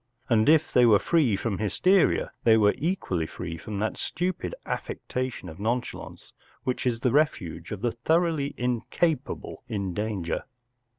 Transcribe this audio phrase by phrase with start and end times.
[0.29, 5.47] And if they were free from hysteria they were equally free from that stupid affectation
[5.47, 10.45] of nonchalance which is the refuge of the thoroughly incapable in danger.